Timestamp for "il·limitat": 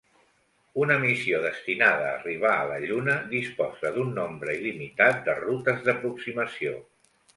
4.61-5.21